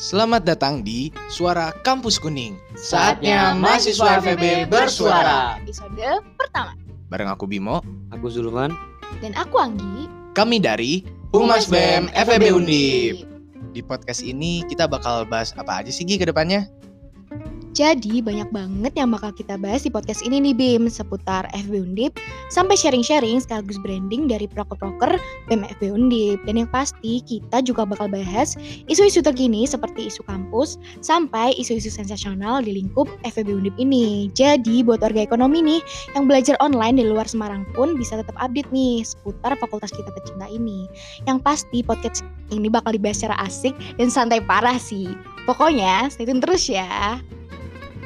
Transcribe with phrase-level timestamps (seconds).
[0.00, 2.56] Selamat datang di Suara Kampus Kuning.
[2.72, 5.60] Saatnya mahasiswa FEB bersuara.
[5.60, 6.72] Episode pertama.
[7.12, 8.72] Bareng aku Bimo, Aku Zulfan.
[9.20, 10.08] Dan aku Anggi.
[10.32, 11.04] kami dari
[11.36, 13.28] Humas BEM FEB Undip.
[13.76, 16.64] Di podcast ini kita bakal bahas apa aja sih Gi ke depannya?
[17.70, 22.18] Jadi banyak banget yang bakal kita bahas di podcast ini nih Bim Seputar FB Undip
[22.50, 25.14] Sampai sharing-sharing sekaligus branding dari proker-proker
[25.46, 26.42] BEM FB Undip.
[26.50, 28.58] Dan yang pasti kita juga bakal bahas
[28.90, 34.26] isu-isu terkini seperti isu kampus Sampai isu-isu sensasional di lingkup FB Undip ini.
[34.34, 35.80] Jadi buat warga ekonomi nih
[36.18, 40.50] yang belajar online di luar Semarang pun bisa tetap update nih Seputar fakultas kita tercinta
[40.50, 40.90] ini.
[41.30, 45.06] Yang pasti podcast ini bakal dibahas secara asik dan santai parah sih.
[45.46, 47.22] Pokoknya stay tune terus ya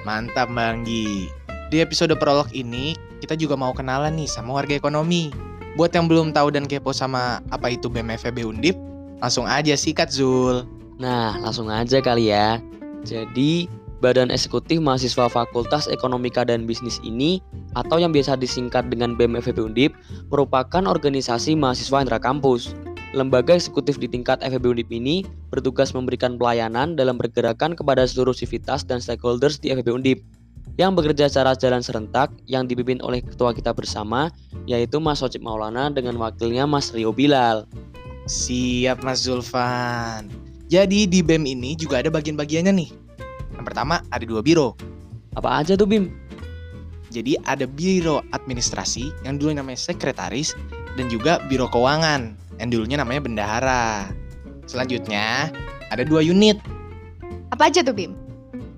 [0.05, 1.29] Mantap Mbak Anggi.
[1.73, 2.95] Di episode prolog ini
[3.25, 5.33] kita juga mau kenalan nih sama warga ekonomi.
[5.75, 8.79] Buat yang belum tahu dan kepo sama apa itu BEM FEB Undip,
[9.19, 10.63] langsung aja sikat Zul.
[11.03, 12.63] Nah, langsung aja kali ya.
[13.03, 13.67] Jadi,
[13.99, 17.43] Badan Eksekutif Mahasiswa Fakultas Ekonomika dan Bisnis ini
[17.75, 19.97] atau yang biasa disingkat dengan BEM FEB Undip
[20.31, 22.77] merupakan organisasi mahasiswa intrakampus.
[23.15, 25.23] Lembaga eksekutif di tingkat FEB Undip ini
[25.55, 30.19] bertugas memberikan pelayanan dalam pergerakan kepada seluruh sivitas dan stakeholders di FEB Undip
[30.75, 34.35] yang bekerja secara jalan serentak yang dipimpin oleh ketua kita bersama
[34.67, 37.71] yaitu Mas Socip Maulana dengan wakilnya Mas Rio Bilal.
[38.27, 40.27] Siap Mas Zulfan.
[40.67, 42.91] Jadi di BEM ini juga ada bagian-bagiannya nih.
[43.55, 44.75] Yang pertama ada dua biro.
[45.39, 46.11] Apa aja tuh Bim?
[47.15, 50.59] Jadi ada biro administrasi yang dulu namanya sekretaris
[50.99, 54.11] dan juga biro keuangan yang dulunya namanya bendahara.
[54.65, 55.53] Selanjutnya
[55.93, 56.59] ada dua unit.
[57.53, 58.17] Apa aja tuh Bim?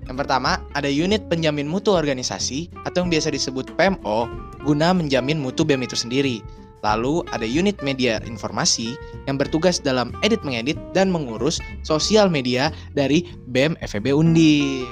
[0.07, 4.31] Yang pertama ada unit penjamin mutu organisasi atau yang biasa disebut PMO
[4.63, 6.39] guna menjamin mutu BEM itu sendiri.
[6.85, 13.25] Lalu ada unit media informasi yang bertugas dalam edit mengedit dan mengurus sosial media dari
[13.49, 14.87] BEM FEB Undip.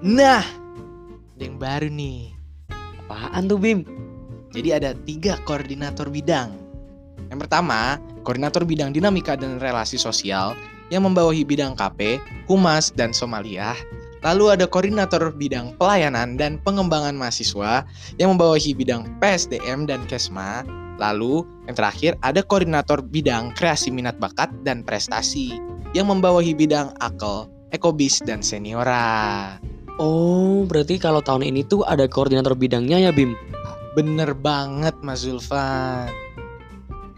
[0.00, 0.42] Nah,
[1.36, 2.32] ada yang baru nih.
[3.04, 3.84] Apaan tuh Bim?
[4.54, 6.61] Jadi ada tiga koordinator bidang.
[7.32, 7.96] Yang pertama,
[8.28, 10.52] koordinator bidang dinamika dan relasi sosial
[10.92, 13.72] yang membawahi bidang KP, Humas, dan Somaliah.
[14.20, 17.88] Lalu ada koordinator bidang pelayanan dan pengembangan mahasiswa
[18.20, 20.62] yang membawahi bidang PSDM dan Kesma.
[21.00, 25.56] Lalu yang terakhir ada koordinator bidang kreasi minat bakat dan prestasi
[25.96, 29.56] yang membawahi bidang akel, ekobis, dan seniora.
[29.96, 33.32] Oh, berarti kalau tahun ini tuh ada koordinator bidangnya ya Bim?
[33.96, 36.12] Bener banget Mas Zulfan.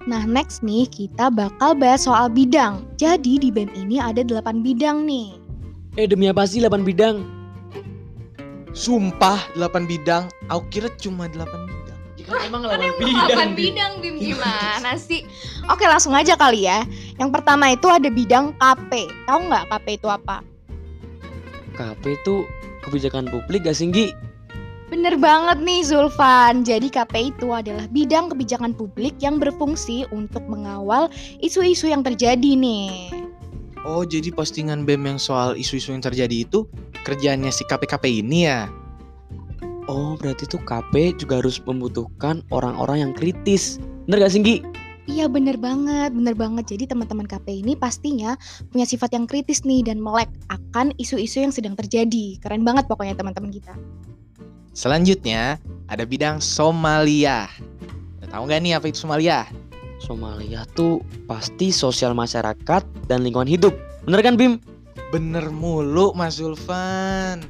[0.05, 5.09] Nah next nih kita bakal bahas soal bidang Jadi di BEM ini ada 8 bidang
[5.09, 5.41] nih
[5.97, 7.25] Eh demi apa sih 8 bidang?
[8.75, 12.01] Sumpah 8 bidang, aku kira cuma 8 bidang.
[12.45, 15.25] emang 8 bidang Bim gimana sih?
[15.73, 16.85] Oke langsung aja kali ya
[17.17, 20.45] Yang pertama itu ada bidang KP Tahu nggak KP itu apa?
[21.81, 22.45] KP itu
[22.85, 24.13] kebijakan publik gak sih Gi?
[24.95, 31.11] Bener banget nih Zulfan, jadi KP itu adalah bidang kebijakan publik yang berfungsi untuk mengawal
[31.43, 33.11] isu-isu yang terjadi nih.
[33.83, 36.71] Oh, jadi postingan BEM yang soal isu-isu yang terjadi itu
[37.03, 38.71] kerjaannya si KPKP ini ya?
[39.91, 44.57] Oh berarti tuh KP juga harus membutuhkan orang-orang yang kritis Bener gak sih Gi?
[45.11, 46.71] Iya bener banget, bener banget.
[46.71, 48.39] Jadi teman-teman KP ini pastinya
[48.71, 52.39] punya sifat yang kritis nih dan melek akan isu-isu yang sedang terjadi.
[52.39, 53.75] Keren banget pokoknya teman-teman kita.
[54.75, 55.57] Selanjutnya,
[55.89, 57.47] ada bidang Somalia.
[58.21, 59.47] Udah tahu nggak nih apa itu Somalia?
[60.03, 63.73] Somalia tuh pasti sosial masyarakat dan lingkungan hidup
[64.05, 64.61] Bener kan Bim?
[65.09, 67.41] Bener mulu Mas Zulfan.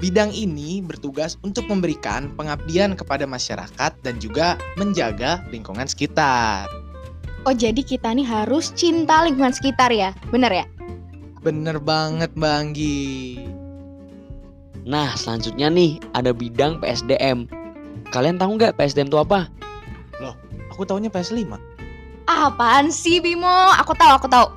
[0.00, 6.72] Bidang ini bertugas untuk memberikan pengabdian kepada masyarakat dan juga menjaga lingkungan sekitar.
[7.44, 10.66] Oh jadi kita nih harus cinta lingkungan sekitar ya, bener ya?
[11.44, 13.44] Bener banget Mbak Anggi.
[14.84, 17.48] Nah selanjutnya nih ada bidang PSDM
[18.12, 19.50] Kalian tahu nggak PSDM itu apa?
[20.74, 21.54] Aku taunya PS5.
[22.26, 23.70] Ah, apaan sih Bimo?
[23.78, 24.50] Aku tahu, aku tahu.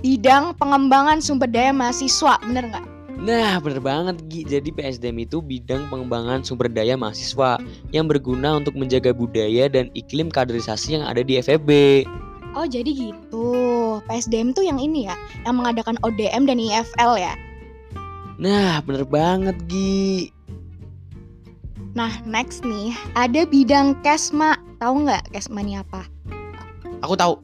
[0.00, 2.86] Bidang pengembangan sumber daya mahasiswa, bener nggak?
[3.18, 7.58] Nah bener banget Gi Jadi PSDM itu bidang pengembangan sumber daya mahasiswa
[7.90, 11.70] Yang berguna untuk menjaga budaya dan iklim kaderisasi yang ada di FEB
[12.54, 13.50] Oh jadi gitu.
[14.08, 15.14] PSDM tuh yang ini ya,
[15.44, 17.36] yang mengadakan ODM dan IFL ya.
[18.38, 20.30] Nah bener banget Gi
[21.98, 24.54] Nah next nih ada bidang kesma.
[24.78, 26.06] Tahu nggak kesma ini apa?
[27.02, 27.42] Aku tahu.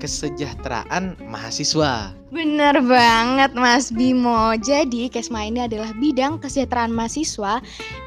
[0.00, 2.16] Kesejahteraan mahasiswa.
[2.28, 4.54] Bener banget Mas Bimo.
[4.60, 7.58] Jadi Kesma ini adalah bidang kesejahteraan mahasiswa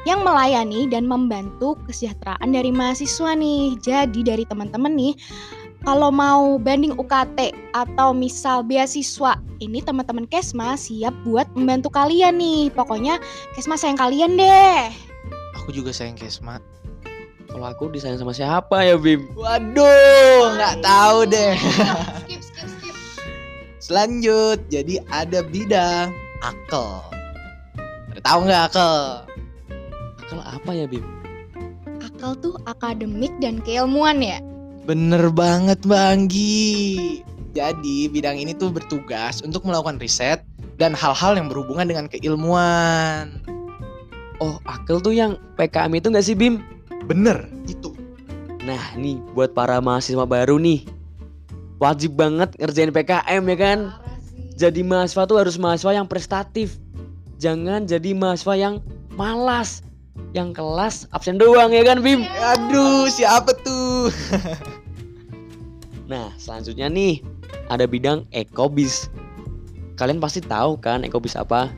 [0.08, 3.76] yang melayani dan membantu kesejahteraan dari mahasiswa nih.
[3.82, 5.12] Jadi dari teman-teman nih
[5.82, 12.70] kalau mau banding UKT atau misal beasiswa, ini teman-teman Kesma siap buat membantu kalian nih.
[12.70, 13.18] Pokoknya
[13.58, 14.90] Kesma sayang kalian deh.
[15.58, 16.62] Aku juga sayang Kesma.
[17.52, 19.28] Kalau aku disayang sama siapa ya Bim?
[19.36, 21.52] Waduh, nggak tahu deh.
[22.24, 22.96] skip, skip, skip.
[23.92, 27.04] Selanjut, jadi ada bidang akel.
[28.08, 28.96] Ada tahu nggak akel?
[30.24, 31.04] Akal apa ya Bim?
[32.00, 34.40] Akal tuh akademik dan keilmuan ya.
[34.82, 37.22] Bener banget Bang Gi.
[37.54, 40.42] Jadi bidang ini tuh bertugas untuk melakukan riset
[40.80, 43.38] dan hal-hal yang berhubungan dengan keilmuan.
[44.42, 46.66] Oh akal tuh yang PKM itu nggak sih Bim?
[47.06, 47.94] Bener, itu.
[48.62, 50.86] Nah nih buat para mahasiswa baru nih
[51.82, 53.78] Wajib banget ngerjain PKM ya kan
[54.54, 56.78] Jadi mahasiswa tuh harus mahasiswa yang prestatif
[57.42, 58.74] Jangan jadi mahasiswa yang
[59.18, 59.82] malas
[60.30, 64.14] Yang kelas absen doang ya kan Bim Aduh, siapa tuh?
[66.10, 67.22] Nah selanjutnya nih
[67.70, 69.12] Ada bidang ekobis
[69.96, 71.68] Kalian pasti tahu kan ekobis apa?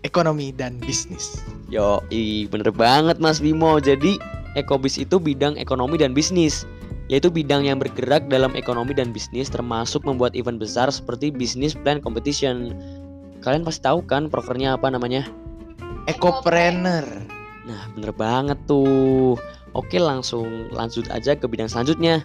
[0.00, 1.44] Ekonomi dan bisnis.
[1.68, 3.76] Yo, ih, bener banget Mas Bimo.
[3.76, 4.16] Jadi
[4.56, 6.64] ekobis itu bidang ekonomi dan bisnis,
[7.12, 12.00] yaitu bidang yang bergerak dalam ekonomi dan bisnis, termasuk membuat event besar seperti business plan
[12.00, 12.72] competition.
[13.44, 15.28] Kalian pasti tahu kan prokernya apa namanya?
[16.08, 17.04] Ekopreneur.
[17.68, 19.36] Nah, bener banget tuh.
[19.76, 22.24] Oke, langsung lanjut aja ke bidang selanjutnya.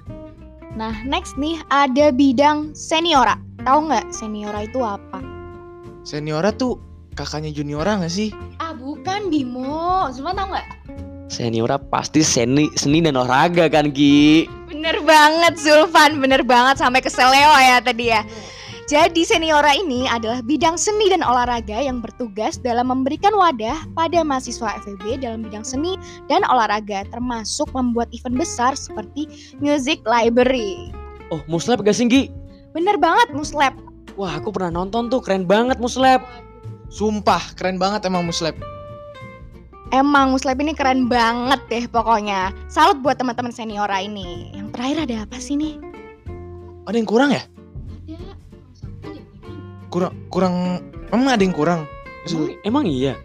[0.75, 3.39] Nah, next nih ada bidang seniora.
[3.63, 5.23] Tahu nggak seniora itu apa?
[6.03, 6.75] Seniora tuh
[7.15, 8.35] kakaknya juniora nggak sih?
[8.59, 10.11] Ah, bukan Bimo.
[10.11, 10.67] Zulfa tahu nggak?
[11.31, 14.45] Seniora pasti seni, seni dan olahraga kan, Ki?
[14.67, 18.27] Bener banget Zulfan, bener banget sampai ke Seleo ya tadi ya.
[18.85, 24.77] Jadi seniora ini adalah bidang seni dan olahraga yang bertugas dalam memberikan wadah pada mahasiswa
[24.85, 25.97] FEB dalam bidang seni
[26.29, 29.25] dan olahraga termasuk membuat event besar seperti
[29.57, 30.93] Music Library.
[31.33, 32.29] Oh, muslab gak sih, Ki?
[32.77, 33.73] Bener banget Muslab.
[34.21, 36.21] Wah, aku pernah nonton tuh, keren banget muslab.
[36.93, 38.53] Sumpah, keren banget emang Muslab.
[39.89, 42.53] Emang Muslab ini keren banget deh pokoknya.
[42.69, 44.53] Salut buat teman-teman seniora ini.
[44.53, 45.81] Yang terakhir ada apa sih nih?
[46.85, 47.41] Ada yang kurang ya?
[49.95, 51.87] Kurang, kurang, emang ada yang kurang?
[52.27, 53.15] Emang, emang iya?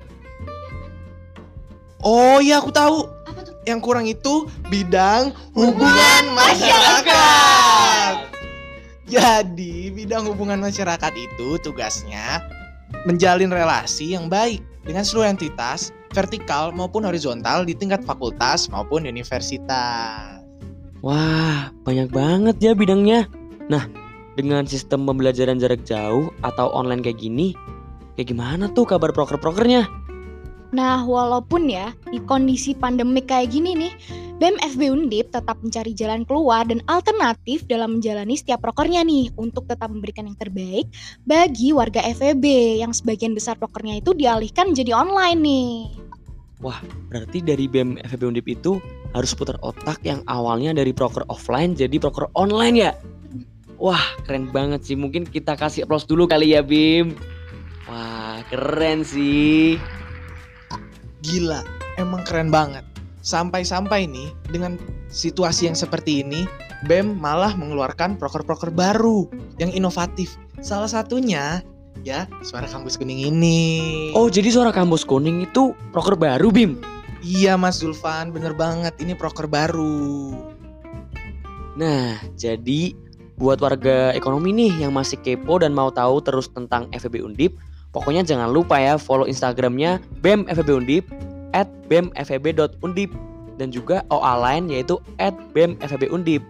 [1.99, 3.11] Oh iya aku tahu.
[3.27, 3.59] Apa tuh?
[3.67, 8.23] Yang kurang itu bidang hubungan masyarakat.
[9.11, 12.39] Jadi bidang hubungan masyarakat itu tugasnya
[13.03, 20.39] menjalin relasi yang baik dengan seluruh entitas vertikal maupun horizontal di tingkat fakultas maupun universitas.
[21.03, 23.27] Wah, banyak banget ya bidangnya.
[23.67, 23.91] Nah,
[24.38, 27.56] dengan sistem pembelajaran jarak jauh atau online kayak gini,
[28.15, 29.88] kayak gimana tuh kabar proker-prokernya?
[30.71, 33.93] Nah, walaupun ya di kondisi pandemik kayak gini nih,
[34.38, 39.67] BEM FB Undip tetap mencari jalan keluar dan alternatif dalam menjalani setiap prokernya nih untuk
[39.67, 40.87] tetap memberikan yang terbaik
[41.26, 42.47] bagi warga FEB
[42.81, 45.75] yang sebagian besar prokernya itu dialihkan menjadi online nih.
[47.11, 48.79] Berarti dari BEM FEB Undip itu
[49.11, 52.93] harus putar otak yang awalnya dari proker offline jadi proker online ya?
[53.81, 54.94] Wah, keren banget sih.
[54.94, 57.17] Mungkin kita kasih applause dulu kali ya, Bim.
[57.88, 59.81] Wah, keren sih.
[61.25, 61.65] Gila,
[61.97, 62.85] emang keren banget.
[63.25, 64.77] Sampai-sampai nih dengan
[65.09, 66.45] situasi yang seperti ini,
[66.88, 69.28] BEM malah mengeluarkan proker-proker baru
[69.61, 70.37] yang inovatif.
[70.61, 71.61] Salah satunya
[72.05, 73.61] ya suara kampus kuning ini.
[74.16, 76.81] Oh, jadi suara kampus kuning itu proker baru, Bim?
[77.21, 80.33] iya Mas Zulfan, bener banget ini proker baru.
[81.76, 82.97] Nah, jadi
[83.40, 87.56] buat warga ekonomi nih yang masih kepo dan mau tahu terus tentang FEB Undip,
[87.90, 91.04] pokoknya jangan lupa ya follow Instagramnya BEM FEB Undip
[91.56, 93.11] at bemfeb.undip
[93.56, 96.44] dan juga OA lain yaitu at bemfeb undip.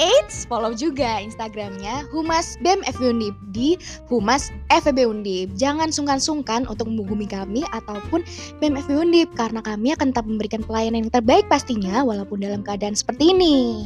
[0.00, 3.76] Eits, follow juga Instagramnya Humas BEM FEB Undip di
[4.08, 5.52] Humas FEB Undip.
[5.60, 8.24] Jangan sungkan-sungkan untuk menghubungi kami ataupun
[8.56, 12.96] BEM FEB Undip karena kami akan tetap memberikan pelayanan yang terbaik pastinya walaupun dalam keadaan
[12.96, 13.84] seperti ini.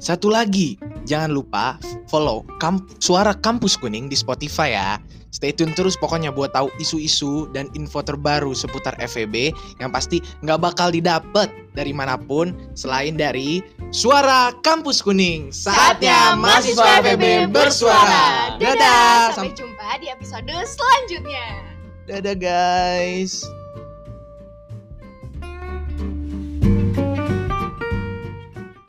[0.00, 1.76] Satu lagi, jangan lupa
[2.08, 4.90] follow kamp suara kampus kuning di Spotify ya.
[5.30, 10.58] Stay tune terus pokoknya buat tahu isu-isu dan info terbaru seputar FEB yang pasti nggak
[10.58, 13.60] bakal didapat dari mana pun selain dari
[13.94, 15.52] suara kampus kuning.
[15.52, 18.56] Saatnya mahasiswa FEB bersuara.
[18.58, 21.46] Dadah, Sampai Sam- jumpa di episode selanjutnya.
[22.08, 23.44] dadah guys.